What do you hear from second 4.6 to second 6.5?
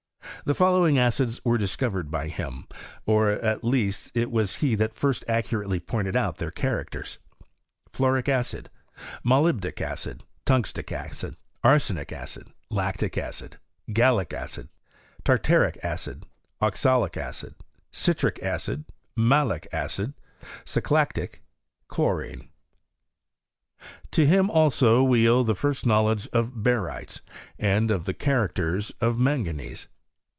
that first accurately pointed out their